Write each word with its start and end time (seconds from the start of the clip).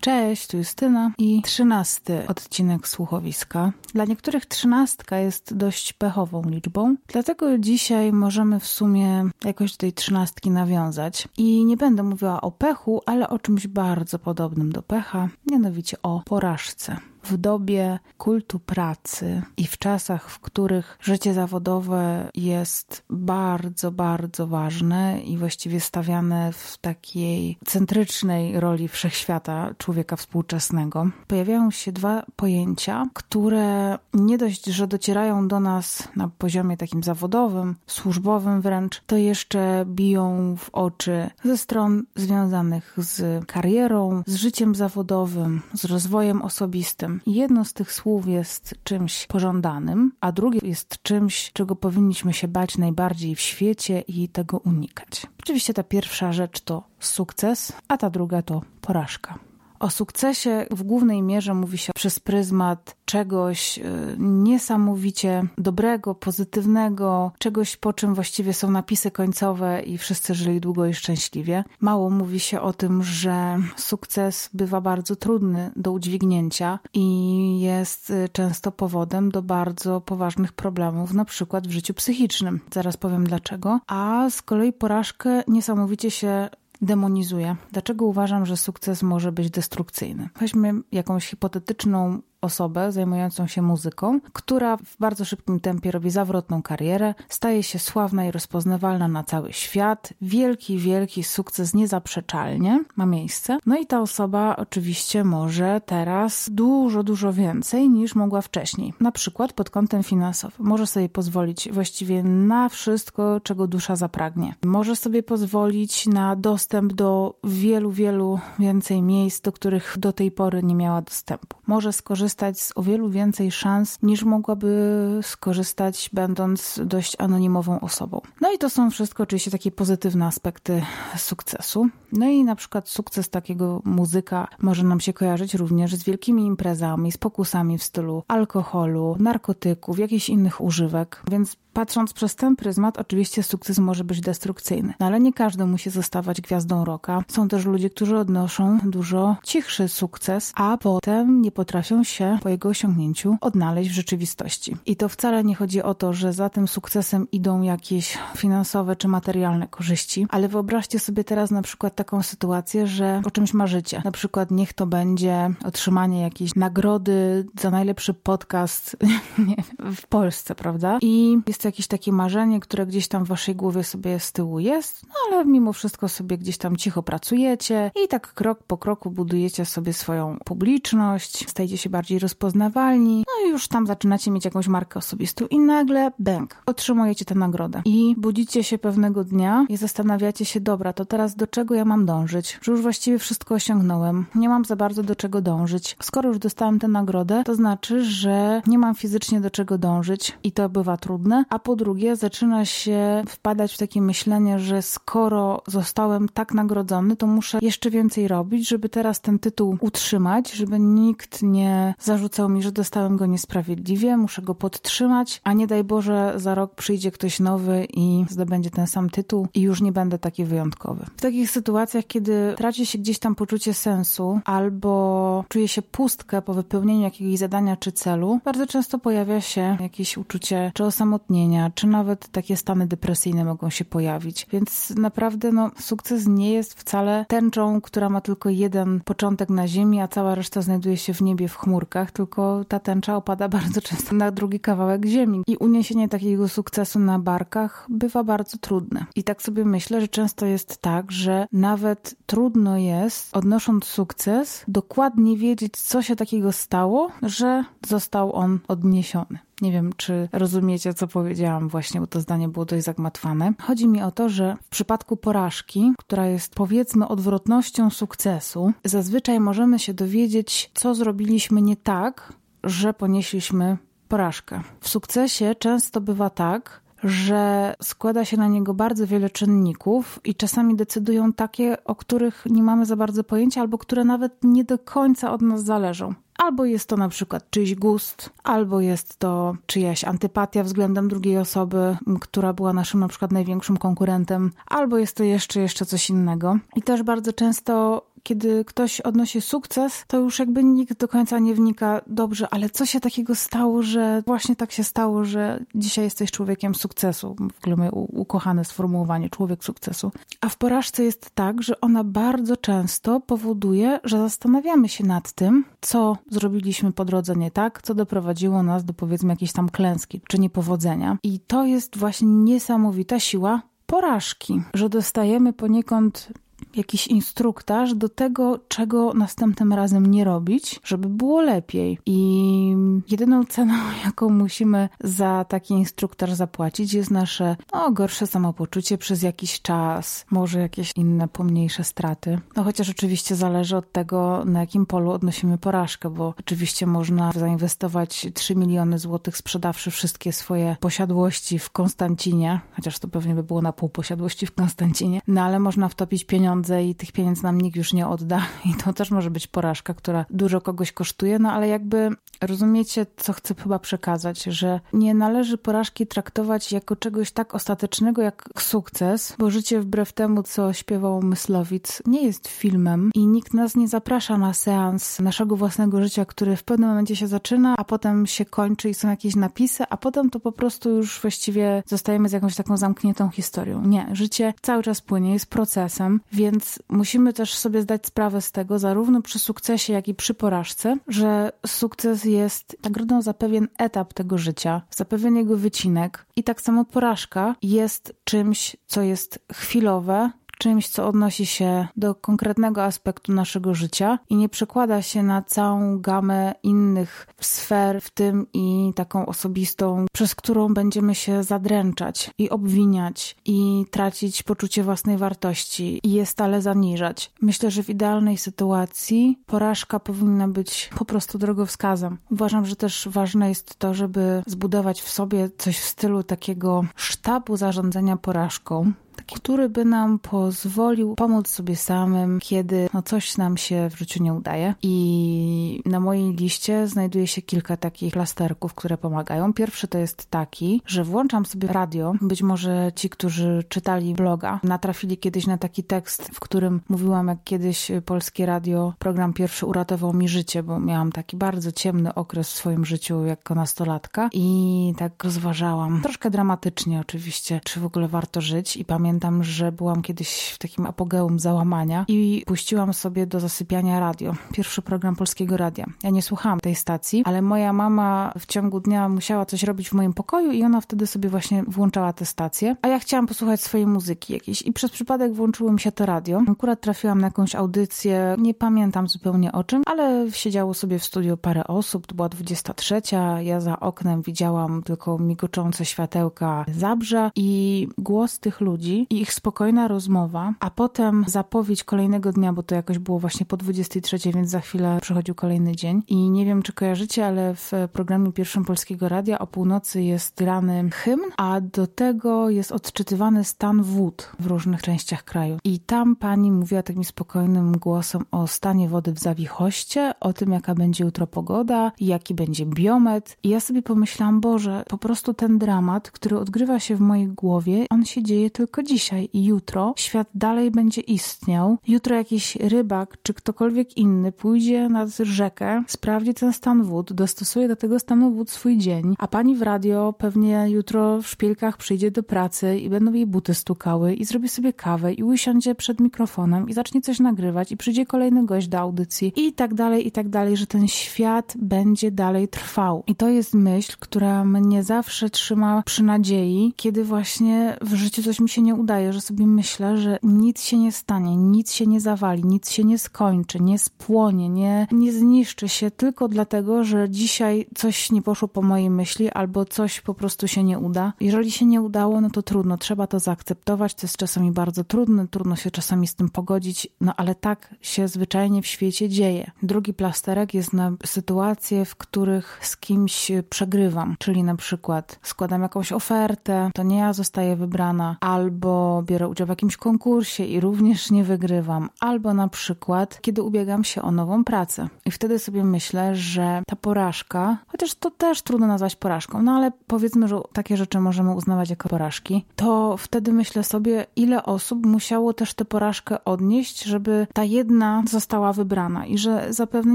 Cześć, 0.00 0.46
tu 0.46 0.56
Justyna 0.56 1.12
i 1.18 1.42
trzynasty 1.42 2.26
odcinek 2.28 2.88
słuchowiska. 2.88 3.72
Dla 3.94 4.04
niektórych 4.04 4.46
trzynastka 4.46 5.18
jest 5.18 5.56
dość 5.56 5.92
pechową 5.92 6.42
liczbą, 6.42 6.96
dlatego 7.08 7.58
dzisiaj 7.58 8.12
możemy 8.12 8.60
w 8.60 8.66
sumie 8.66 9.30
jakoś 9.44 9.72
do 9.72 9.76
tej 9.76 9.92
trzynastki 9.92 10.50
nawiązać. 10.50 11.28
I 11.36 11.64
nie 11.64 11.76
będę 11.76 12.02
mówiła 12.02 12.40
o 12.40 12.50
pechu, 12.50 13.02
ale 13.06 13.28
o 13.28 13.38
czymś 13.38 13.66
bardzo 13.66 14.18
podobnym 14.18 14.72
do 14.72 14.82
pecha, 14.82 15.28
mianowicie 15.50 15.96
o 16.02 16.22
porażce 16.24 16.96
w 17.22 17.36
dobie 17.36 17.98
kultu 18.18 18.58
pracy 18.58 19.42
i 19.56 19.66
w 19.66 19.78
czasach, 19.78 20.30
w 20.30 20.38
których 20.38 20.98
życie 21.00 21.34
zawodowe 21.34 22.30
jest 22.34 23.02
bardzo, 23.10 23.92
bardzo 23.92 24.46
ważne 24.46 25.20
i 25.20 25.38
właściwie 25.38 25.80
stawiane 25.80 26.52
w 26.52 26.78
takiej 26.78 27.58
centrycznej 27.64 28.60
roli 28.60 28.88
wszechświata 28.88 29.74
człowieka 29.78 30.16
współczesnego, 30.16 31.10
pojawiają 31.26 31.70
się 31.70 31.92
dwa 31.92 32.22
pojęcia, 32.36 33.06
które 33.14 33.98
nie 34.14 34.38
dość, 34.38 34.64
że 34.64 34.86
docierają 34.86 35.48
do 35.48 35.60
nas 35.60 36.08
na 36.16 36.28
poziomie 36.28 36.76
takim 36.76 37.02
zawodowym, 37.02 37.76
służbowym 37.86 38.60
wręcz, 38.60 39.02
to 39.06 39.16
jeszcze 39.16 39.84
biją 39.86 40.56
w 40.58 40.70
oczy 40.72 41.30
ze 41.44 41.58
stron 41.58 42.02
związanych 42.16 42.94
z 42.96 43.46
karierą, 43.46 44.22
z 44.26 44.34
życiem 44.34 44.74
zawodowym, 44.74 45.62
z 45.74 45.84
rozwojem 45.84 46.42
osobistym 46.42 47.09
Jedno 47.26 47.64
z 47.64 47.72
tych 47.72 47.92
słów 47.92 48.28
jest 48.28 48.74
czymś 48.84 49.26
pożądanym, 49.26 50.12
a 50.20 50.32
drugie 50.32 50.60
jest 50.62 51.02
czymś, 51.02 51.52
czego 51.52 51.76
powinniśmy 51.76 52.32
się 52.32 52.48
bać 52.48 52.78
najbardziej 52.78 53.34
w 53.34 53.40
świecie 53.40 54.00
i 54.00 54.28
tego 54.28 54.58
unikać. 54.58 55.26
Oczywiście 55.42 55.74
ta 55.74 55.82
pierwsza 55.82 56.32
rzecz 56.32 56.60
to 56.60 56.82
sukces, 57.00 57.72
a 57.88 57.96
ta 57.96 58.10
druga 58.10 58.42
to 58.42 58.62
porażka. 58.80 59.49
O 59.80 59.90
sukcesie 59.90 60.66
w 60.70 60.82
głównej 60.82 61.22
mierze 61.22 61.54
mówi 61.54 61.78
się 61.78 61.92
przez 61.92 62.20
pryzmat 62.20 62.96
czegoś 63.04 63.78
y, 63.78 63.82
niesamowicie 64.18 65.42
dobrego, 65.58 66.14
pozytywnego, 66.14 67.32
czegoś 67.38 67.76
po 67.76 67.92
czym 67.92 68.14
właściwie 68.14 68.52
są 68.54 68.70
napisy 68.70 69.10
końcowe 69.10 69.82
i 69.82 69.98
wszyscy 69.98 70.34
żyli 70.34 70.60
długo 70.60 70.86
i 70.86 70.94
szczęśliwie. 70.94 71.64
Mało 71.80 72.10
mówi 72.10 72.40
się 72.40 72.60
o 72.60 72.72
tym, 72.72 73.02
że 73.02 73.58
sukces 73.76 74.50
bywa 74.54 74.80
bardzo 74.80 75.16
trudny 75.16 75.70
do 75.76 75.92
udźwignięcia 75.92 76.78
i 76.94 77.60
jest 77.60 78.10
y, 78.10 78.28
często 78.32 78.72
powodem 78.72 79.30
do 79.30 79.42
bardzo 79.42 80.00
poważnych 80.00 80.52
problemów, 80.52 81.12
na 81.12 81.24
przykład 81.24 81.68
w 81.68 81.70
życiu 81.70 81.94
psychicznym. 81.94 82.60
Zaraz 82.72 82.96
powiem 82.96 83.26
dlaczego. 83.26 83.80
A 83.86 84.26
z 84.30 84.42
kolei 84.42 84.72
porażkę 84.72 85.42
niesamowicie 85.48 86.10
się 86.10 86.48
demonizuje. 86.82 87.56
Dlaczego 87.72 88.04
uważam, 88.04 88.46
że 88.46 88.56
sukces 88.56 89.02
może 89.02 89.32
być 89.32 89.50
destrukcyjny? 89.50 90.28
Weźmy 90.40 90.72
jakąś 90.92 91.26
hipotetyczną 91.26 92.22
osobę 92.40 92.92
zajmującą 92.92 93.46
się 93.46 93.62
muzyką, 93.62 94.20
która 94.32 94.76
w 94.76 94.96
bardzo 94.98 95.24
szybkim 95.24 95.60
tempie 95.60 95.90
robi 95.90 96.10
zawrotną 96.10 96.62
karierę, 96.62 97.14
staje 97.28 97.62
się 97.62 97.78
sławna 97.78 98.24
i 98.24 98.30
rozpoznawalna 98.30 99.08
na 99.08 99.24
cały 99.24 99.52
świat. 99.52 100.12
Wielki, 100.22 100.78
wielki 100.78 101.24
sukces 101.24 101.74
niezaprzeczalnie 101.74 102.84
ma 102.96 103.06
miejsce. 103.06 103.58
No 103.66 103.78
i 103.78 103.86
ta 103.86 104.00
osoba 104.00 104.56
oczywiście 104.56 105.24
może 105.24 105.80
teraz 105.86 106.50
dużo, 106.52 107.02
dużo 107.02 107.32
więcej 107.32 107.90
niż 107.90 108.14
mogła 108.14 108.40
wcześniej. 108.40 108.94
Na 109.00 109.12
przykład 109.12 109.52
pod 109.52 109.70
kątem 109.70 110.02
finansowym. 110.02 110.66
Może 110.66 110.86
sobie 110.86 111.08
pozwolić 111.08 111.68
właściwie 111.72 112.22
na 112.22 112.68
wszystko, 112.68 113.40
czego 113.40 113.66
dusza 113.66 113.96
zapragnie. 113.96 114.54
Może 114.64 114.96
sobie 114.96 115.22
pozwolić 115.22 116.06
na 116.06 116.36
dostęp 116.36 116.92
do 116.92 117.34
wielu, 117.44 117.90
wielu 117.90 118.38
więcej 118.58 119.02
miejsc, 119.02 119.40
do 119.40 119.52
których 119.52 119.96
do 119.98 120.12
tej 120.12 120.30
pory 120.30 120.62
nie 120.62 120.74
miała 120.74 121.02
dostępu. 121.02 121.56
Może 121.66 121.92
skorzystać 121.92 122.29
skorzystać 122.30 122.60
z 122.60 122.72
o 122.74 122.82
wielu 122.82 123.10
więcej 123.10 123.50
szans 123.50 123.98
niż 124.02 124.24
mogłaby 124.24 125.20
skorzystać, 125.22 126.10
będąc 126.12 126.80
dość 126.84 127.16
anonimową 127.18 127.80
osobą. 127.80 128.20
No 128.40 128.52
i 128.52 128.58
to 128.58 128.70
są 128.70 128.90
wszystko 128.90 129.22
oczywiście 129.22 129.50
takie 129.50 129.70
pozytywne 129.70 130.26
aspekty 130.26 130.82
sukcesu. 131.16 131.88
No 132.12 132.26
i 132.26 132.44
na 132.44 132.56
przykład 132.56 132.88
sukces 132.88 133.30
takiego 133.30 133.82
muzyka 133.84 134.48
może 134.58 134.84
nam 134.84 135.00
się 135.00 135.12
kojarzyć 135.12 135.54
również 135.54 135.94
z 135.94 136.04
wielkimi 136.04 136.46
imprezami, 136.46 137.12
z 137.12 137.18
pokusami 137.18 137.78
w 137.78 137.82
stylu 137.82 138.22
alkoholu, 138.28 139.16
narkotyków, 139.18 139.98
jakichś 139.98 140.28
innych 140.28 140.60
używek, 140.60 141.22
więc 141.30 141.56
Patrząc 141.72 142.12
przez 142.12 142.36
ten 142.36 142.56
pryzmat, 142.56 142.98
oczywiście 142.98 143.42
sukces 143.42 143.78
może 143.78 144.04
być 144.04 144.20
destrukcyjny, 144.20 144.94
no 145.00 145.06
ale 145.06 145.20
nie 145.20 145.32
każdy 145.32 145.66
musi 145.66 145.90
zostawać 145.90 146.40
gwiazdą 146.40 146.84
roka. 146.84 147.24
Są 147.28 147.48
też 147.48 147.64
ludzie, 147.64 147.90
którzy 147.90 148.18
odnoszą 148.18 148.78
dużo 148.84 149.36
cichszy 149.42 149.88
sukces, 149.88 150.52
a 150.56 150.78
potem 150.80 151.42
nie 151.42 151.52
potrafią 151.52 152.04
się 152.04 152.19
po 152.42 152.48
jego 152.48 152.68
osiągnięciu 152.68 153.36
odnaleźć 153.40 153.90
w 153.90 153.94
rzeczywistości. 153.94 154.76
I 154.86 154.96
to 154.96 155.08
wcale 155.08 155.44
nie 155.44 155.54
chodzi 155.54 155.82
o 155.82 155.94
to, 155.94 156.12
że 156.12 156.32
za 156.32 156.50
tym 156.50 156.68
sukcesem 156.68 157.30
idą 157.32 157.62
jakieś 157.62 158.18
finansowe 158.36 158.96
czy 158.96 159.08
materialne 159.08 159.68
korzyści, 159.68 160.26
ale 160.28 160.48
wyobraźcie 160.48 160.98
sobie 160.98 161.24
teraz 161.24 161.50
na 161.50 161.62
przykład 161.62 161.94
taką 161.94 162.22
sytuację, 162.22 162.86
że 162.86 163.22
o 163.24 163.30
czymś 163.30 163.54
marzycie. 163.54 164.02
Na 164.04 164.12
przykład 164.12 164.50
niech 164.50 164.72
to 164.72 164.86
będzie 164.86 165.50
otrzymanie 165.64 166.22
jakiejś 166.22 166.54
nagrody 166.54 167.46
za 167.60 167.70
najlepszy 167.70 168.14
podcast 168.14 168.96
w 170.02 170.06
Polsce, 170.06 170.54
prawda? 170.54 170.98
I 171.02 171.38
jest 171.46 171.60
jest 171.60 171.64
jakieś 171.64 171.86
takie 171.86 172.12
marzenie, 172.12 172.60
które 172.60 172.86
gdzieś 172.86 173.08
tam 173.08 173.24
w 173.24 173.28
waszej 173.28 173.56
głowie 173.56 173.84
sobie 173.84 174.20
z 174.20 174.32
tyłu 174.32 174.58
jest, 174.58 175.06
no 175.06 175.14
ale 175.26 175.44
mimo 175.44 175.72
wszystko 175.72 176.08
sobie 176.08 176.38
gdzieś 176.38 176.58
tam 176.58 176.76
cicho 176.76 177.02
pracujecie 177.02 177.90
i 178.04 178.08
tak 178.08 178.34
krok 178.34 178.62
po 178.62 178.78
kroku 178.78 179.10
budujecie 179.10 179.64
sobie 179.64 179.92
swoją 179.92 180.38
publiczność, 180.44 181.50
stajecie 181.50 181.78
się 181.78 181.90
bardziej 181.90 182.09
rozpoznawalni, 182.18 183.24
no 183.26 183.48
i 183.48 183.50
już 183.50 183.68
tam 183.68 183.86
zaczynacie 183.86 184.30
mieć 184.30 184.44
jakąś 184.44 184.68
markę 184.68 184.98
osobistą 184.98 185.46
i 185.46 185.58
nagle 185.58 186.12
bęk, 186.18 186.62
otrzymujecie 186.66 187.24
tę 187.24 187.34
nagrodę. 187.34 187.82
I 187.84 188.14
budzicie 188.18 188.64
się 188.64 188.78
pewnego 188.78 189.24
dnia 189.24 189.66
i 189.68 189.76
zastanawiacie 189.76 190.44
się, 190.44 190.60
dobra, 190.60 190.92
to 190.92 191.04
teraz 191.04 191.36
do 191.36 191.46
czego 191.46 191.74
ja 191.74 191.84
mam 191.84 192.06
dążyć? 192.06 192.58
Że 192.62 192.72
już 192.72 192.80
właściwie 192.80 193.18
wszystko 193.18 193.54
osiągnąłem, 193.54 194.26
nie 194.34 194.48
mam 194.48 194.64
za 194.64 194.76
bardzo 194.76 195.02
do 195.02 195.16
czego 195.16 195.40
dążyć. 195.40 195.96
Skoro 196.02 196.28
już 196.28 196.38
dostałem 196.38 196.78
tę 196.78 196.88
nagrodę, 196.88 197.42
to 197.44 197.54
znaczy, 197.54 198.04
że 198.04 198.62
nie 198.66 198.78
mam 198.78 198.94
fizycznie 198.94 199.40
do 199.40 199.50
czego 199.50 199.78
dążyć 199.78 200.38
i 200.42 200.52
to 200.52 200.68
bywa 200.68 200.96
trudne, 200.96 201.44
a 201.48 201.58
po 201.58 201.76
drugie 201.76 202.16
zaczyna 202.16 202.64
się 202.64 203.22
wpadać 203.28 203.74
w 203.74 203.78
takie 203.78 204.02
myślenie, 204.02 204.58
że 204.58 204.82
skoro 204.82 205.62
zostałem 205.66 206.28
tak 206.28 206.54
nagrodzony, 206.54 207.16
to 207.16 207.26
muszę 207.26 207.58
jeszcze 207.62 207.90
więcej 207.90 208.28
robić, 208.28 208.68
żeby 208.68 208.88
teraz 208.88 209.20
ten 209.20 209.38
tytuł 209.38 209.76
utrzymać, 209.80 210.52
żeby 210.52 210.78
nikt 210.78 211.42
nie 211.42 211.94
zarzucał 212.00 212.48
mi, 212.48 212.62
że 212.62 212.72
dostałem 212.72 213.16
go 213.16 213.26
niesprawiedliwie, 213.26 214.16
muszę 214.16 214.42
go 214.42 214.54
podtrzymać, 214.54 215.40
a 215.44 215.52
nie 215.52 215.66
daj 215.66 215.84
Boże 215.84 216.32
za 216.36 216.54
rok 216.54 216.74
przyjdzie 216.74 217.10
ktoś 217.10 217.40
nowy 217.40 217.86
i 217.94 218.24
zdobędzie 218.28 218.70
ten 218.70 218.86
sam 218.86 219.10
tytuł 219.10 219.48
i 219.54 219.60
już 219.60 219.80
nie 219.80 219.92
będę 219.92 220.18
taki 220.18 220.44
wyjątkowy. 220.44 221.04
W 221.16 221.20
takich 221.20 221.50
sytuacjach, 221.50 222.06
kiedy 222.06 222.54
traci 222.56 222.86
się 222.86 222.98
gdzieś 222.98 223.18
tam 223.18 223.34
poczucie 223.34 223.74
sensu 223.74 224.40
albo 224.44 225.44
czuje 225.48 225.68
się 225.68 225.82
pustkę 225.82 226.42
po 226.42 226.54
wypełnieniu 226.54 227.02
jakiegoś 227.02 227.38
zadania 227.38 227.76
czy 227.76 227.92
celu, 227.92 228.40
bardzo 228.44 228.66
często 228.66 228.98
pojawia 228.98 229.40
się 229.40 229.76
jakieś 229.80 230.16
uczucie 230.16 230.72
czy 230.74 230.84
osamotnienia, 230.84 231.70
czy 231.74 231.86
nawet 231.86 232.28
takie 232.28 232.56
stany 232.56 232.86
depresyjne 232.86 233.44
mogą 233.44 233.70
się 233.70 233.84
pojawić. 233.84 234.46
Więc 234.52 234.90
naprawdę 234.90 235.52
no, 235.52 235.70
sukces 235.80 236.26
nie 236.26 236.52
jest 236.52 236.74
wcale 236.74 237.24
tęczą, 237.28 237.80
która 237.80 238.08
ma 238.10 238.20
tylko 238.20 238.48
jeden 238.48 239.00
początek 239.00 239.50
na 239.50 239.68
ziemi, 239.68 240.00
a 240.00 240.08
cała 240.08 240.34
reszta 240.34 240.62
znajduje 240.62 240.96
się 240.96 241.14
w 241.14 241.20
niebie 241.22 241.48
w 241.48 241.56
chmurkach, 241.56 241.89
tylko 242.12 242.64
ta 242.68 242.80
tęcza 242.80 243.16
opada 243.16 243.48
bardzo 243.58 243.80
często 243.80 244.14
na 244.14 244.30
drugi 244.30 244.60
kawałek 244.60 245.06
ziemi. 245.06 245.42
I 245.46 245.56
uniesienie 245.56 246.08
takiego 246.08 246.48
sukcesu 246.48 246.98
na 246.98 247.18
barkach 247.18 247.86
bywa 247.88 248.24
bardzo 248.24 248.58
trudne. 248.58 249.06
I 249.16 249.24
tak 249.24 249.42
sobie 249.42 249.64
myślę, 249.64 250.00
że 250.00 250.08
często 250.08 250.46
jest 250.46 250.78
tak, 250.78 251.12
że 251.12 251.46
nawet 251.52 252.14
trudno 252.26 252.78
jest, 252.78 253.36
odnosząc 253.36 253.84
sukces, 253.84 254.64
dokładnie 254.68 255.36
wiedzieć, 255.36 255.76
co 255.76 256.02
się 256.02 256.16
takiego 256.16 256.52
stało, 256.52 257.10
że 257.22 257.64
został 257.88 258.32
on 258.32 258.58
odniesiony. 258.68 259.38
Nie 259.60 259.72
wiem, 259.72 259.90
czy 259.96 260.28
rozumiecie, 260.32 260.94
co 260.94 261.06
powiedziałam 261.06 261.68
właśnie, 261.68 262.00
bo 262.00 262.06
to 262.06 262.20
zdanie 262.20 262.48
było 262.48 262.64
dość 262.64 262.84
zagmatwane. 262.84 263.52
Chodzi 263.62 263.88
mi 263.88 264.02
o 264.02 264.10
to, 264.10 264.28
że 264.28 264.56
w 264.62 264.68
przypadku 264.68 265.16
porażki, 265.16 265.92
która 265.98 266.26
jest 266.26 266.54
powiedzmy 266.54 267.08
odwrotnością 267.08 267.90
sukcesu, 267.90 268.72
zazwyczaj 268.84 269.40
możemy 269.40 269.78
się 269.78 269.94
dowiedzieć, 269.94 270.70
co 270.74 270.94
zrobiliśmy 270.94 271.62
nie 271.62 271.76
tak, 271.76 272.32
że 272.64 272.94
ponieśliśmy 272.94 273.76
porażkę. 274.08 274.62
W 274.80 274.88
sukcesie 274.88 275.54
często 275.54 276.00
bywa 276.00 276.30
tak, 276.30 276.80
że 277.04 277.74
składa 277.82 278.24
się 278.24 278.36
na 278.36 278.48
niego 278.48 278.74
bardzo 278.74 279.06
wiele 279.06 279.30
czynników 279.30 280.20
i 280.24 280.34
czasami 280.34 280.76
decydują 280.76 281.32
takie, 281.32 281.84
o 281.84 281.94
których 281.94 282.46
nie 282.50 282.62
mamy 282.62 282.86
za 282.86 282.96
bardzo 282.96 283.24
pojęcia, 283.24 283.60
albo 283.60 283.78
które 283.78 284.04
nawet 284.04 284.32
nie 284.42 284.64
do 284.64 284.78
końca 284.78 285.32
od 285.32 285.42
nas 285.42 285.64
zależą. 285.64 286.14
Albo 286.38 286.64
jest 286.64 286.88
to 286.88 286.96
na 286.96 287.08
przykład 287.08 287.50
czyjś 287.50 287.74
gust, 287.74 288.30
albo 288.44 288.80
jest 288.80 289.18
to 289.18 289.56
czyjaś 289.66 290.04
antypatia 290.04 290.64
względem 290.64 291.08
drugiej 291.08 291.38
osoby, 291.38 291.96
która 292.20 292.52
była 292.52 292.72
naszym 292.72 293.00
na 293.00 293.08
przykład 293.08 293.32
największym 293.32 293.76
konkurentem, 293.76 294.50
albo 294.66 294.98
jest 294.98 295.16
to 295.16 295.24
jeszcze, 295.24 295.60
jeszcze 295.60 295.86
coś 295.86 296.10
innego. 296.10 296.58
I 296.76 296.82
też 296.82 297.02
bardzo 297.02 297.32
często 297.32 298.02
kiedy 298.22 298.64
ktoś 298.64 299.00
odnosi 299.00 299.40
sukces, 299.40 300.04
to 300.06 300.16
już 300.18 300.38
jakby 300.38 300.64
nikt 300.64 301.00
do 301.00 301.08
końca 301.08 301.38
nie 301.38 301.54
wnika 301.54 302.00
dobrze, 302.06 302.48
ale 302.50 302.70
co 302.70 302.86
się 302.86 303.00
takiego 303.00 303.34
stało, 303.34 303.82
że 303.82 304.22
właśnie 304.26 304.56
tak 304.56 304.72
się 304.72 304.84
stało, 304.84 305.24
że 305.24 305.64
dzisiaj 305.74 306.04
jesteś 306.04 306.30
człowiekiem 306.30 306.74
sukcesu. 306.74 307.36
W 307.54 307.58
ogóle 307.58 307.76
moje 307.76 307.90
ukochane 307.92 308.64
sformułowanie, 308.64 309.30
człowiek 309.30 309.64
sukcesu. 309.64 310.12
A 310.40 310.48
w 310.48 310.56
porażce 310.56 311.04
jest 311.04 311.30
tak, 311.30 311.62
że 311.62 311.80
ona 311.80 312.04
bardzo 312.04 312.56
często 312.56 313.20
powoduje, 313.20 314.00
że 314.04 314.18
zastanawiamy 314.18 314.88
się 314.88 315.04
nad 315.04 315.32
tym, 315.32 315.64
co 315.80 316.16
zrobiliśmy 316.30 316.92
po 316.92 317.04
drodze 317.04 317.36
nie 317.36 317.50
tak, 317.50 317.82
co 317.82 317.94
doprowadziło 317.94 318.62
nas 318.62 318.84
do 318.84 318.94
powiedzmy 318.94 319.32
jakiejś 319.32 319.52
tam 319.52 319.68
klęski 319.68 320.20
czy 320.28 320.38
niepowodzenia. 320.38 321.18
I 321.22 321.40
to 321.40 321.64
jest 321.64 321.96
właśnie 321.96 322.28
niesamowita 322.28 323.20
siła 323.20 323.62
porażki, 323.86 324.62
że 324.74 324.88
dostajemy 324.88 325.52
poniekąd 325.52 326.28
jakiś 326.76 327.06
instruktaż 327.06 327.94
do 327.94 328.08
tego, 328.08 328.58
czego 328.68 329.14
następnym 329.14 329.72
razem 329.72 330.06
nie 330.06 330.24
robić, 330.24 330.80
żeby 330.84 331.08
było 331.08 331.40
lepiej. 331.40 331.98
I 332.06 332.76
jedyną 333.10 333.44
ceną, 333.44 333.74
jaką 334.04 334.28
musimy 334.28 334.88
za 335.00 335.44
taki 335.44 335.74
instruktaż 335.74 336.32
zapłacić, 336.32 336.94
jest 336.94 337.10
nasze 337.10 337.56
o, 337.72 337.92
gorsze 337.92 338.26
samopoczucie 338.26 338.98
przez 338.98 339.22
jakiś 339.22 339.62
czas, 339.62 340.26
może 340.30 340.60
jakieś 340.60 340.92
inne 340.96 341.28
pomniejsze 341.28 341.84
straty. 341.84 342.38
No 342.56 342.64
chociaż 342.64 342.90
oczywiście 342.90 343.36
zależy 343.36 343.76
od 343.76 343.92
tego, 343.92 344.44
na 344.44 344.60
jakim 344.60 344.86
polu 344.86 345.10
odnosimy 345.10 345.58
porażkę, 345.58 346.10
bo 346.10 346.34
oczywiście 346.38 346.86
można 346.86 347.32
zainwestować 347.32 348.26
3 348.34 348.56
miliony 348.56 348.98
złotych 348.98 349.36
sprzedawszy 349.36 349.90
wszystkie 349.90 350.32
swoje 350.32 350.76
posiadłości 350.80 351.58
w 351.58 351.70
Konstancinie, 351.70 352.60
chociaż 352.76 352.98
to 352.98 353.08
pewnie 353.08 353.34
by 353.34 353.42
było 353.42 353.62
na 353.62 353.72
pół 353.72 353.88
posiadłości 353.88 354.46
w 354.46 354.54
Konstancinie, 354.54 355.20
no 355.28 355.42
ale 355.42 355.58
można 355.58 355.88
wtopić 355.88 356.24
pieniądze 356.24 356.49
pieniądze 356.50 356.84
i 356.84 356.94
tych 356.94 357.12
pieniędzy 357.12 357.42
nam 357.42 357.60
nikt 357.60 357.76
już 357.76 357.92
nie 357.92 358.08
odda. 358.08 358.40
I 358.70 358.74
to 358.74 358.92
też 358.92 359.10
może 359.10 359.30
być 359.30 359.46
porażka, 359.46 359.94
która 359.94 360.24
dużo 360.30 360.60
kogoś 360.60 360.92
kosztuje, 360.92 361.38
no 361.38 361.52
ale 361.52 361.68
jakby 361.68 362.10
rozumiecie, 362.40 363.06
co 363.16 363.32
chcę 363.32 363.54
chyba 363.54 363.78
przekazać, 363.78 364.42
że 364.42 364.80
nie 364.92 365.14
należy 365.14 365.58
porażki 365.58 366.06
traktować 366.06 366.72
jako 366.72 366.96
czegoś 366.96 367.30
tak 367.30 367.54
ostatecznego 367.54 368.22
jak 368.22 368.48
sukces, 368.58 369.34
bo 369.38 369.50
życie 369.50 369.80
wbrew 369.80 370.12
temu, 370.12 370.42
co 370.42 370.72
śpiewał 370.72 371.22
Myslowic, 371.22 372.02
nie 372.06 372.24
jest 372.24 372.48
filmem 372.48 373.10
i 373.14 373.26
nikt 373.26 373.54
nas 373.54 373.76
nie 373.76 373.88
zaprasza 373.88 374.38
na 374.38 374.54
seans 374.54 375.20
naszego 375.20 375.56
własnego 375.56 376.02
życia, 376.02 376.24
który 376.24 376.56
w 376.56 376.62
pewnym 376.64 376.88
momencie 376.88 377.16
się 377.16 377.26
zaczyna, 377.26 377.74
a 377.78 377.84
potem 377.84 378.26
się 378.26 378.44
kończy 378.44 378.88
i 378.88 378.94
są 378.94 379.08
jakieś 379.08 379.36
napisy, 379.36 379.84
a 379.90 379.96
potem 379.96 380.30
to 380.30 380.40
po 380.40 380.52
prostu 380.52 380.90
już 380.90 381.20
właściwie 381.20 381.82
zostajemy 381.86 382.28
z 382.28 382.32
jakąś 382.32 382.54
taką 382.54 382.76
zamkniętą 382.76 383.28
historią. 383.28 383.86
Nie, 383.86 384.08
życie 384.12 384.54
cały 384.62 384.82
czas 384.82 385.00
płynie, 385.00 385.32
jest 385.32 385.46
procesem, 385.46 386.20
więc 386.40 386.82
musimy 386.88 387.32
też 387.32 387.54
sobie 387.54 387.82
zdać 387.82 388.06
sprawę 388.06 388.40
z 388.40 388.52
tego, 388.52 388.78
zarówno 388.78 389.22
przy 389.22 389.38
sukcesie, 389.38 389.92
jak 389.92 390.08
i 390.08 390.14
przy 390.14 390.34
porażce, 390.34 390.96
że 391.08 391.52
sukces 391.66 392.24
jest 392.24 392.76
nagrodą 392.84 393.22
za 393.22 393.34
pewien 393.34 393.68
etap 393.78 394.14
tego 394.14 394.38
życia, 394.38 394.82
za 394.90 395.04
pewien 395.04 395.36
jego 395.36 395.56
wycinek. 395.56 396.26
I 396.36 396.42
tak 396.42 396.60
samo 396.60 396.84
porażka 396.84 397.54
jest 397.62 398.14
czymś, 398.24 398.76
co 398.86 399.02
jest 399.02 399.38
chwilowe, 399.52 400.30
czymś, 400.60 400.88
co 400.88 401.08
odnosi 401.08 401.46
się 401.46 401.88
do 401.96 402.14
konkretnego 402.14 402.84
aspektu 402.84 403.32
naszego 403.32 403.74
życia 403.74 404.18
i 404.28 404.36
nie 404.36 404.48
przekłada 404.48 405.02
się 405.02 405.22
na 405.22 405.42
całą 405.42 406.00
gamę 406.00 406.54
innych 406.62 407.26
sfer, 407.40 408.00
w 408.00 408.10
tym 408.10 408.46
i 408.52 408.92
taką 408.94 409.26
osobistą, 409.26 410.06
przez 410.12 410.34
którą 410.34 410.74
będziemy 410.74 411.14
się 411.14 411.42
zadręczać 411.42 412.30
i 412.38 412.50
obwiniać 412.50 413.36
i 413.44 413.84
tracić 413.90 414.42
poczucie 414.42 414.82
własnej 414.82 415.18
wartości 415.18 416.00
i 416.02 416.12
je 416.12 416.26
stale 416.26 416.62
zaniżać. 416.62 417.32
Myślę, 417.42 417.70
że 417.70 417.82
w 417.82 417.90
idealnej 417.90 418.36
sytuacji 418.36 419.38
porażka 419.46 420.00
powinna 420.00 420.48
być 420.48 420.90
po 420.98 421.04
prostu 421.04 421.38
drogowskazem. 421.38 422.18
Uważam, 422.30 422.66
że 422.66 422.76
też 422.76 423.08
ważne 423.10 423.48
jest 423.48 423.78
to, 423.78 423.94
żeby 423.94 424.42
zbudować 424.46 425.02
w 425.02 425.10
sobie 425.10 425.50
coś 425.58 425.78
w 425.78 425.84
stylu 425.84 426.22
takiego 426.22 426.84
sztabu 426.96 427.56
zarządzania 427.56 428.16
porażką, 428.16 428.92
który 429.34 429.68
by 429.68 429.84
nam 429.84 430.18
pozwolił 430.18 431.14
pomóc 431.14 431.48
sobie 431.48 431.76
samym, 431.76 432.40
kiedy 432.40 432.88
no 432.94 433.02
coś 433.02 433.36
nam 433.36 433.56
się 433.56 433.90
w 433.90 433.98
życiu 433.98 434.22
nie 434.22 434.34
udaje. 434.34 434.74
I 434.82 435.82
na 435.86 436.00
mojej 436.00 436.34
liście 436.34 436.86
znajduje 436.86 437.26
się 437.26 437.42
kilka 437.42 437.76
takich 437.76 438.12
plasterków, 438.12 438.74
które 438.74 438.98
pomagają. 438.98 439.52
Pierwszy 439.52 439.88
to 439.88 439.98
jest 439.98 440.30
taki, 440.30 440.82
że 440.86 441.04
włączam 441.04 441.46
sobie 441.46 441.68
radio. 441.68 442.12
Być 442.20 442.42
może 442.42 442.92
ci, 442.96 443.10
którzy 443.10 443.64
czytali 443.68 444.14
bloga, 444.14 444.60
natrafili 444.62 445.18
kiedyś 445.18 445.46
na 445.46 445.58
taki 445.58 445.84
tekst, 445.84 446.30
w 446.34 446.40
którym 446.40 446.80
mówiłam, 446.88 447.28
jak 447.28 447.44
kiedyś 447.44 447.90
polskie 448.06 448.46
radio, 448.46 448.94
program 448.98 449.32
pierwszy 449.32 449.66
uratował 449.66 450.12
mi 450.12 450.28
życie, 450.28 450.62
bo 450.62 450.80
miałam 450.80 451.12
taki 451.12 451.36
bardzo 451.36 451.72
ciemny 451.72 452.14
okres 452.14 452.52
w 452.52 452.56
swoim 452.56 452.84
życiu 452.84 453.24
jako 453.24 453.54
nastolatka 453.54 454.28
i 454.32 454.94
tak 454.98 455.24
rozważałam, 455.24 456.00
troszkę 456.02 456.30
dramatycznie 456.30 457.00
oczywiście, 457.00 457.60
czy 457.64 457.80
w 457.80 457.84
ogóle 457.84 458.08
warto 458.08 458.40
żyć 458.40 458.76
i 458.76 458.84
pamiętam, 458.84 459.19
pamiętam, 459.20 459.44
że 459.44 459.72
byłam 459.72 460.02
kiedyś 460.02 460.50
w 460.54 460.58
takim 460.58 460.86
apogeum 460.86 461.38
załamania 461.38 462.04
i 462.08 462.42
puściłam 462.46 462.94
sobie 462.94 463.26
do 463.26 463.40
zasypiania 463.40 464.00
radio. 464.00 464.34
Pierwszy 464.52 464.82
program 464.82 465.16
polskiego 465.16 465.56
radia. 465.56 465.86
Ja 466.02 466.10
nie 466.10 466.22
słuchałam 466.22 466.60
tej 466.60 466.74
stacji, 466.74 467.22
ale 467.26 467.42
moja 467.42 467.72
mama 467.72 468.32
w 468.38 468.46
ciągu 468.46 468.80
dnia 468.80 469.08
musiała 469.08 469.46
coś 469.46 469.62
robić 469.62 469.88
w 469.88 469.92
moim 469.92 470.12
pokoju 470.12 470.52
i 470.52 470.64
ona 470.64 470.80
wtedy 470.80 471.06
sobie 471.06 471.28
właśnie 471.28 471.62
włączała 471.62 472.12
tę 472.12 472.26
stację. 472.26 472.76
A 472.82 472.88
ja 472.88 472.98
chciałam 472.98 473.26
posłuchać 473.26 473.60
swojej 473.60 473.86
muzyki 473.86 474.32
jakiejś 474.32 474.62
i 474.62 474.72
przez 474.72 474.90
przypadek 474.90 475.34
włączyło 475.34 475.72
mi 475.72 475.80
się 475.80 475.92
to 475.92 476.06
radio. 476.06 476.42
Akurat 476.48 476.80
trafiłam 476.80 477.20
na 477.20 477.26
jakąś 477.26 477.54
audycję, 477.54 478.36
nie 478.38 478.54
pamiętam 478.54 479.08
zupełnie 479.08 479.52
o 479.52 479.64
czym, 479.64 479.82
ale 479.86 480.26
siedziało 480.30 480.74
sobie 480.74 480.98
w 480.98 481.04
studiu 481.04 481.36
parę 481.36 481.64
osób, 481.64 482.06
to 482.06 482.14
była 482.14 482.28
23. 482.28 483.02
Ja 483.40 483.60
za 483.60 483.80
oknem 483.80 484.22
widziałam 484.22 484.82
tylko 484.82 485.18
migoczące 485.18 485.84
światełka 485.84 486.64
Zabrza 486.76 487.30
i 487.36 487.88
głos 487.98 488.38
tych 488.38 488.60
ludzi 488.60 489.06
i 489.10 489.20
ich 489.20 489.32
spokojna 489.32 489.88
rozmowa, 489.88 490.54
a 490.60 490.70
potem 490.70 491.24
zapowiedź 491.28 491.84
kolejnego 491.84 492.32
dnia, 492.32 492.52
bo 492.52 492.62
to 492.62 492.74
jakoś 492.74 492.98
było 492.98 493.18
właśnie 493.18 493.46
po 493.46 493.56
23, 493.56 494.18
więc 494.34 494.50
za 494.50 494.60
chwilę 494.60 494.98
przychodził 495.02 495.34
kolejny 495.34 495.76
dzień. 495.76 496.02
I 496.08 496.30
nie 496.30 496.44
wiem, 496.44 496.62
czy 496.62 496.72
kojarzycie, 496.72 497.26
ale 497.26 497.54
w 497.54 497.72
programie 497.92 498.32
pierwszym 498.32 498.64
Polskiego 498.64 499.08
Radia 499.08 499.38
o 499.38 499.46
północy 499.46 500.02
jest 500.02 500.36
grany 500.36 500.90
hymn, 500.90 501.22
a 501.36 501.60
do 501.60 501.86
tego 501.86 502.50
jest 502.50 502.72
odczytywany 502.72 503.44
stan 503.44 503.82
wód 503.82 504.32
w 504.38 504.46
różnych 504.46 504.82
częściach 504.82 505.24
kraju. 505.24 505.58
I 505.64 505.78
tam 505.78 506.16
pani 506.16 506.52
mówiła 506.52 506.82
takim 506.82 507.04
spokojnym 507.04 507.72
głosem 507.72 508.24
o 508.30 508.46
stanie 508.46 508.88
wody 508.88 509.12
w 509.12 509.18
Zawichoście, 509.18 510.12
o 510.20 510.32
tym, 510.32 510.52
jaka 510.52 510.74
będzie 510.74 511.04
jutro 511.04 511.26
pogoda, 511.26 511.92
jaki 512.00 512.34
będzie 512.34 512.66
biometr. 512.66 513.36
I 513.42 513.48
ja 513.48 513.60
sobie 513.60 513.82
pomyślałam, 513.82 514.40
Boże, 514.40 514.84
po 514.88 514.98
prostu 514.98 515.34
ten 515.34 515.58
dramat, 515.58 516.10
który 516.10 516.38
odgrywa 516.38 516.80
się 516.80 516.96
w 516.96 517.00
mojej 517.00 517.28
głowie, 517.28 517.86
on 517.90 518.04
się 518.04 518.22
dzieje 518.22 518.50
tylko 518.50 518.82
dzisiaj 518.82 518.99
dzisiaj 519.00 519.28
i 519.32 519.44
jutro 519.44 519.94
świat 519.96 520.28
dalej 520.34 520.70
będzie 520.70 521.00
istniał. 521.00 521.78
Jutro 521.88 522.16
jakiś 522.16 522.56
rybak 522.56 523.16
czy 523.22 523.34
ktokolwiek 523.34 523.96
inny 523.96 524.32
pójdzie 524.32 524.88
nad 524.88 525.08
rzekę, 525.18 525.82
sprawdzi 525.86 526.34
ten 526.34 526.52
stan 526.52 526.82
wód, 526.82 527.12
dostosuje 527.12 527.68
do 527.68 527.76
tego 527.76 527.98
stanu 527.98 528.30
wód 528.30 528.50
swój 528.50 528.78
dzień, 528.78 529.14
a 529.18 529.28
pani 529.28 529.56
w 529.56 529.62
radio 529.62 530.14
pewnie 530.18 530.66
jutro 530.68 531.22
w 531.22 531.28
szpilkach 531.28 531.76
przyjdzie 531.76 532.10
do 532.10 532.22
pracy 532.22 532.78
i 532.78 532.90
będą 532.90 533.12
jej 533.12 533.26
buty 533.26 533.54
stukały 533.54 534.14
i 534.14 534.24
zrobi 534.24 534.48
sobie 534.48 534.72
kawę 534.72 535.12
i 535.12 535.22
usiądzie 535.22 535.74
przed 535.74 536.00
mikrofonem 536.00 536.68
i 536.68 536.72
zacznie 536.72 537.00
coś 537.00 537.20
nagrywać 537.20 537.72
i 537.72 537.76
przyjdzie 537.76 538.06
kolejny 538.06 538.46
gość 538.46 538.68
do 538.68 538.78
audycji 538.78 539.32
i 539.36 539.52
tak 539.52 539.74
dalej, 539.74 540.06
i 540.06 540.10
tak 540.10 540.28
dalej, 540.28 540.56
że 540.56 540.66
ten 540.66 540.88
świat 540.88 541.54
będzie 541.58 542.10
dalej 542.10 542.48
trwał. 542.48 543.04
I 543.06 543.14
to 543.14 543.28
jest 543.28 543.54
myśl, 543.54 543.96
która 544.00 544.44
mnie 544.44 544.82
zawsze 544.82 545.30
trzyma 545.30 545.82
przy 545.86 546.02
nadziei, 546.02 546.72
kiedy 546.76 547.04
właśnie 547.04 547.76
w 547.80 547.94
życiu 547.94 548.22
coś 548.22 548.40
mi 548.40 548.48
się 548.48 548.62
nie 548.62 548.74
udaje 548.80 549.10
że 549.12 549.20
sobie 549.20 549.46
myślę, 549.46 549.98
że 549.98 550.18
nic 550.22 550.62
się 550.62 550.78
nie 550.78 550.92
stanie, 550.92 551.36
nic 551.36 551.72
się 551.72 551.86
nie 551.86 552.00
zawali, 552.00 552.44
nic 552.44 552.70
się 552.70 552.84
nie 552.84 552.98
skończy, 552.98 553.62
nie 553.62 553.78
spłonie, 553.78 554.48
nie, 554.48 554.86
nie 554.92 555.12
zniszczy 555.12 555.68
się 555.68 555.90
tylko 555.90 556.28
dlatego, 556.28 556.84
że 556.84 557.10
dzisiaj 557.10 557.66
coś 557.74 558.12
nie 558.12 558.22
poszło 558.22 558.48
po 558.48 558.62
mojej 558.62 558.90
myśli 558.90 559.30
albo 559.30 559.64
coś 559.64 560.00
po 560.00 560.14
prostu 560.14 560.48
się 560.48 560.64
nie 560.64 560.78
uda. 560.78 561.12
Jeżeli 561.20 561.50
się 561.50 561.66
nie 561.66 561.80
udało, 561.80 562.20
no 562.20 562.30
to 562.30 562.42
trudno, 562.42 562.78
trzeba 562.78 563.06
to 563.06 563.18
zaakceptować. 563.18 563.94
To 563.94 564.06
jest 564.06 564.16
czasami 564.16 564.50
bardzo 564.50 564.84
trudne, 564.84 565.28
trudno 565.28 565.56
się 565.56 565.70
czasami 565.70 566.06
z 566.06 566.14
tym 566.14 566.28
pogodzić, 566.28 566.88
no 567.00 567.14
ale 567.16 567.34
tak 567.34 567.74
się 567.80 568.08
zwyczajnie 568.08 568.62
w 568.62 568.66
świecie 568.66 569.08
dzieje. 569.08 569.50
Drugi 569.62 569.94
plasterek 569.94 570.54
jest 570.54 570.72
na 570.72 570.92
sytuacje, 571.06 571.84
w 571.84 571.96
których 571.96 572.58
z 572.62 572.76
kimś 572.76 573.32
przegrywam, 573.50 574.16
czyli 574.18 574.42
na 574.42 574.56
przykład 574.56 575.18
składam 575.22 575.62
jakąś 575.62 575.92
ofertę, 575.92 576.70
to 576.74 576.82
nie 576.82 576.96
ja 576.96 577.12
zostaję 577.12 577.56
wybrana, 577.56 578.16
albo 578.20 578.69
albo 578.70 579.02
biorę 579.02 579.28
udział 579.28 579.46
w 579.46 579.50
jakimś 579.50 579.76
konkursie 579.76 580.44
i 580.44 580.60
również 580.60 581.10
nie 581.10 581.24
wygrywam, 581.24 581.90
albo 582.00 582.34
na 582.34 582.48
przykład, 582.48 583.18
kiedy 583.20 583.42
ubiegam 583.42 583.84
się 583.84 584.02
o 584.02 584.10
nową 584.10 584.44
pracę. 584.44 584.88
I 585.06 585.10
wtedy 585.10 585.38
sobie 585.38 585.64
myślę, 585.64 586.16
że 586.16 586.62
ta 586.66 586.76
porażka, 586.76 587.58
chociaż 587.66 587.94
to 587.94 588.10
też 588.10 588.42
trudno 588.42 588.66
nazwać 588.66 588.96
porażką, 588.96 589.42
no 589.42 589.52
ale 589.52 589.72
powiedzmy, 589.86 590.28
że 590.28 590.40
takie 590.52 590.76
rzeczy 590.76 591.00
możemy 591.00 591.34
uznawać 591.34 591.70
jako 591.70 591.88
porażki, 591.88 592.44
to 592.56 592.96
wtedy 592.96 593.32
myślę 593.32 593.64
sobie, 593.64 594.06
ile 594.16 594.42
osób 594.42 594.86
musiało 594.86 595.32
też 595.32 595.54
tę 595.54 595.64
porażkę 595.64 596.24
odnieść, 596.24 596.84
żeby 596.84 597.26
ta 597.32 597.44
jedna 597.44 598.02
została 598.10 598.52
wybrana 598.52 599.06
i 599.06 599.18
że 599.18 599.46
zapewne 599.50 599.94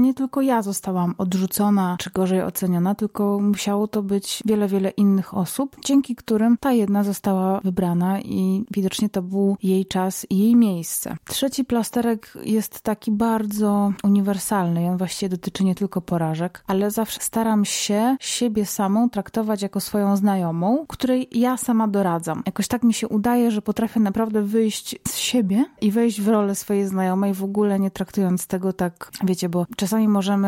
nie 0.00 0.14
tylko 0.14 0.42
ja 0.42 0.62
zostałam 0.62 1.14
odrzucona 1.18 1.96
czy 1.98 2.10
gorzej 2.10 2.42
oceniona, 2.42 2.94
tylko 2.94 3.40
musiało 3.40 3.88
to 3.88 4.02
być 4.02 4.42
wiele, 4.44 4.68
wiele 4.68 4.90
innych 4.90 5.34
osób, 5.34 5.76
dzięki 5.84 6.16
którym 6.16 6.56
ta 6.60 6.72
jedna 6.72 7.04
została 7.04 7.60
wybrana 7.60 8.20
i 8.20 8.65
widocznie 8.70 9.08
to 9.08 9.22
był 9.22 9.56
jej 9.62 9.86
czas 9.86 10.26
i 10.30 10.38
jej 10.38 10.56
miejsce. 10.56 11.16
Trzeci 11.24 11.64
plasterek 11.64 12.32
jest 12.44 12.80
taki 12.80 13.10
bardzo 13.10 13.92
uniwersalny 14.04 14.86
on 14.86 14.98
właściwie 14.98 15.28
dotyczy 15.28 15.64
nie 15.64 15.74
tylko 15.74 16.00
porażek, 16.00 16.64
ale 16.66 16.90
zawsze 16.90 17.20
staram 17.20 17.64
się 17.64 18.16
siebie 18.20 18.66
samą 18.66 19.10
traktować 19.10 19.62
jako 19.62 19.80
swoją 19.80 20.16
znajomą, 20.16 20.84
której 20.88 21.28
ja 21.32 21.56
sama 21.56 21.88
doradzam. 21.88 22.42
Jakoś 22.46 22.68
tak 22.68 22.82
mi 22.82 22.94
się 22.94 23.08
udaje, 23.08 23.50
że 23.50 23.62
potrafię 23.62 24.00
naprawdę 24.00 24.42
wyjść 24.42 24.96
z 25.08 25.16
siebie 25.16 25.64
i 25.80 25.90
wejść 25.90 26.20
w 26.20 26.28
rolę 26.28 26.54
swojej 26.54 26.86
znajomej, 26.86 27.34
w 27.34 27.44
ogóle 27.44 27.80
nie 27.80 27.90
traktując 27.90 28.46
tego 28.46 28.72
tak, 28.72 29.10
wiecie, 29.24 29.48
bo 29.48 29.66
czasami 29.76 30.08
możemy 30.08 30.46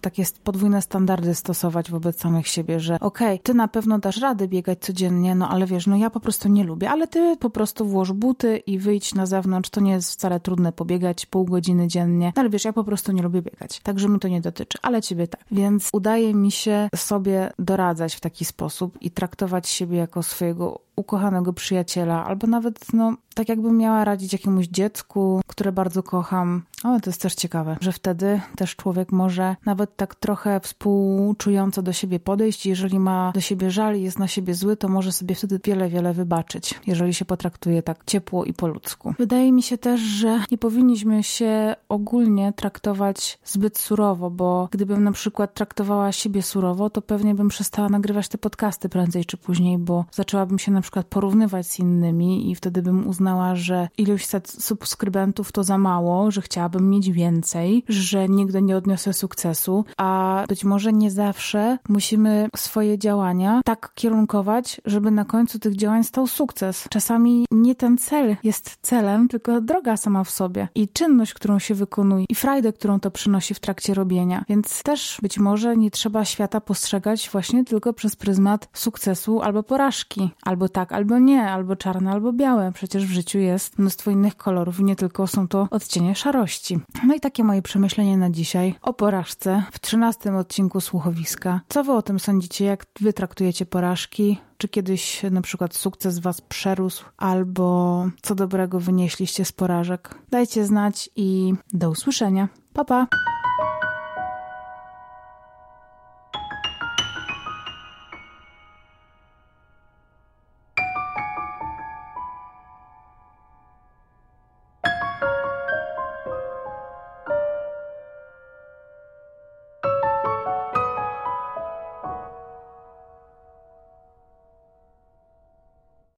takie 0.00 0.24
podwójne 0.44 0.82
standardy 0.82 1.34
stosować 1.34 1.90
wobec 1.90 2.20
samych 2.20 2.48
siebie, 2.48 2.80
że 2.80 2.94
okej, 3.00 3.34
okay, 3.34 3.38
ty 3.38 3.54
na 3.54 3.68
pewno 3.68 3.98
dasz 3.98 4.20
radę 4.20 4.48
biegać 4.48 4.78
codziennie, 4.78 5.34
no 5.34 5.48
ale 5.48 5.66
wiesz, 5.66 5.86
no 5.86 5.96
ja 5.96 6.10
po 6.10 6.20
prostu 6.20 6.48
nie 6.48 6.64
lubię, 6.64 6.90
ale 6.90 7.06
ty 7.06 7.36
po 7.36 7.50
prostu 7.56 7.86
włóż 7.86 8.12
buty 8.12 8.56
i 8.56 8.78
wyjdź 8.78 9.14
na 9.14 9.26
zewnątrz, 9.26 9.70
to 9.70 9.80
nie 9.80 9.92
jest 9.92 10.12
wcale 10.12 10.40
trudne 10.40 10.72
pobiegać 10.72 11.26
pół 11.26 11.44
godziny 11.44 11.88
dziennie, 11.88 12.32
no 12.36 12.40
ale 12.40 12.50
wiesz, 12.50 12.64
ja 12.64 12.72
po 12.72 12.84
prostu 12.84 13.12
nie 13.12 13.22
lubię 13.22 13.42
biegać, 13.42 13.80
także 13.80 14.08
mi 14.08 14.18
to 14.18 14.28
nie 14.28 14.40
dotyczy, 14.40 14.78
ale 14.82 15.02
ciebie 15.02 15.28
tak. 15.28 15.44
Więc 15.50 15.88
udaje 15.92 16.34
mi 16.34 16.50
się 16.50 16.88
sobie 16.96 17.52
doradzać 17.58 18.14
w 18.14 18.20
taki 18.20 18.44
sposób 18.44 19.02
i 19.02 19.10
traktować 19.10 19.68
siebie 19.68 19.98
jako 19.98 20.22
swojego 20.22 20.85
ukochanego 20.96 21.52
przyjaciela, 21.52 22.24
albo 22.24 22.46
nawet, 22.46 22.92
no, 22.92 23.16
tak 23.34 23.48
jakbym 23.48 23.76
miała 23.76 24.04
radzić 24.04 24.32
jakiemuś 24.32 24.66
dziecku, 24.66 25.40
które 25.46 25.72
bardzo 25.72 26.02
kocham. 26.02 26.62
O, 26.84 27.00
to 27.00 27.10
jest 27.10 27.22
też 27.22 27.34
ciekawe, 27.34 27.76
że 27.80 27.92
wtedy 27.92 28.40
też 28.56 28.76
człowiek 28.76 29.12
może 29.12 29.56
nawet 29.66 29.96
tak 29.96 30.14
trochę 30.14 30.60
współczująco 30.60 31.82
do 31.82 31.92
siebie 31.92 32.20
podejść. 32.20 32.66
Jeżeli 32.66 32.98
ma 32.98 33.32
do 33.34 33.40
siebie 33.40 33.70
żal 33.70 33.96
i 33.96 34.02
jest 34.02 34.18
na 34.18 34.28
siebie 34.28 34.54
zły, 34.54 34.76
to 34.76 34.88
może 34.88 35.12
sobie 35.12 35.34
wtedy 35.34 35.60
wiele, 35.64 35.88
wiele 35.88 36.12
wybaczyć, 36.12 36.80
jeżeli 36.86 37.14
się 37.14 37.24
potraktuje 37.24 37.82
tak 37.82 38.04
ciepło 38.04 38.44
i 38.44 38.52
po 38.52 38.66
ludzku. 38.66 39.14
Wydaje 39.18 39.52
mi 39.52 39.62
się 39.62 39.78
też, 39.78 40.00
że 40.00 40.40
nie 40.50 40.58
powinniśmy 40.58 41.22
się 41.22 41.76
ogólnie 41.88 42.52
traktować 42.52 43.38
zbyt 43.44 43.78
surowo, 43.78 44.30
bo 44.30 44.68
gdybym 44.70 45.04
na 45.04 45.12
przykład 45.12 45.54
traktowała 45.54 46.12
siebie 46.12 46.42
surowo, 46.42 46.90
to 46.90 47.02
pewnie 47.02 47.34
bym 47.34 47.48
przestała 47.48 47.88
nagrywać 47.88 48.28
te 48.28 48.38
podcasty 48.38 48.88
prędzej 48.88 49.24
czy 49.24 49.36
później, 49.36 49.78
bo 49.78 50.04
zaczęłabym 50.12 50.58
się 50.58 50.72
na 50.72 50.80
przykład 50.86 51.06
porównywać 51.06 51.66
z 51.66 51.78
innymi 51.78 52.50
i 52.50 52.54
wtedy 52.54 52.82
bym 52.82 53.08
uznała, 53.08 53.54
że 53.54 53.88
ilość 53.98 54.28
subskrybentów 54.46 55.52
to 55.52 55.64
za 55.64 55.78
mało, 55.78 56.30
że 56.30 56.42
chciałabym 56.42 56.90
mieć 56.90 57.10
więcej, 57.10 57.84
że 57.88 58.28
nigdy 58.28 58.62
nie 58.62 58.76
odniosę 58.76 59.12
sukcesu, 59.12 59.84
a 59.96 60.44
być 60.48 60.64
może 60.64 60.92
nie 60.92 61.10
zawsze 61.10 61.78
musimy 61.88 62.48
swoje 62.56 62.98
działania 62.98 63.60
tak 63.64 63.92
kierunkować, 63.94 64.80
żeby 64.84 65.10
na 65.10 65.24
końcu 65.24 65.58
tych 65.58 65.76
działań 65.76 66.04
stał 66.04 66.26
sukces. 66.26 66.86
Czasami 66.90 67.46
nie 67.50 67.74
ten 67.74 67.98
cel 67.98 68.36
jest 68.44 68.78
celem, 68.82 69.28
tylko 69.28 69.60
droga 69.60 69.96
sama 69.96 70.24
w 70.24 70.30
sobie 70.30 70.68
i 70.74 70.88
czynność, 70.88 71.34
którą 71.34 71.58
się 71.58 71.74
wykonuje 71.74 72.24
i 72.28 72.34
frajdę, 72.34 72.72
którą 72.72 73.00
to 73.00 73.10
przynosi 73.10 73.54
w 73.54 73.60
trakcie 73.60 73.94
robienia. 73.94 74.44
Więc 74.48 74.82
też 74.82 75.18
być 75.22 75.38
może 75.38 75.76
nie 75.76 75.90
trzeba 75.90 76.24
świata 76.24 76.60
postrzegać 76.60 77.30
właśnie 77.32 77.64
tylko 77.64 77.92
przez 77.92 78.16
pryzmat 78.16 78.68
sukcesu 78.72 79.42
albo 79.42 79.62
porażki, 79.62 80.30
albo 80.42 80.68
tak, 80.76 80.92
albo 80.92 81.18
nie, 81.18 81.42
albo 81.42 81.76
czarne, 81.76 82.10
albo 82.10 82.32
białe. 82.32 82.72
Przecież 82.72 83.06
w 83.06 83.10
życiu 83.10 83.38
jest 83.38 83.78
mnóstwo 83.78 84.10
innych 84.10 84.36
kolorów 84.36 84.78
nie 84.78 84.96
tylko 84.96 85.26
są 85.26 85.48
to 85.48 85.68
odcienie 85.70 86.14
szarości. 86.14 86.78
No 87.06 87.14
i 87.14 87.20
takie 87.20 87.44
moje 87.44 87.62
przemyślenie 87.62 88.16
na 88.16 88.30
dzisiaj 88.30 88.74
o 88.82 88.92
porażce 88.92 89.62
w 89.72 89.80
trzynastym 89.80 90.36
odcinku 90.36 90.80
Słuchowiska. 90.80 91.60
Co 91.68 91.84
wy 91.84 91.92
o 91.92 92.02
tym 92.02 92.18
sądzicie? 92.18 92.64
Jak 92.64 92.86
wy 93.00 93.12
traktujecie 93.12 93.66
porażki? 93.66 94.38
Czy 94.58 94.68
kiedyś 94.68 95.22
na 95.30 95.40
przykład 95.40 95.74
sukces 95.74 96.18
was 96.18 96.40
przerósł, 96.40 97.04
albo 97.16 98.06
co 98.22 98.34
dobrego 98.34 98.80
wynieśliście 98.80 99.44
z 99.44 99.52
porażek? 99.52 100.14
Dajcie 100.30 100.66
znać 100.66 101.10
i 101.16 101.54
do 101.72 101.90
usłyszenia. 101.90 102.48
Pa 102.72 102.84
pa! 102.84 103.06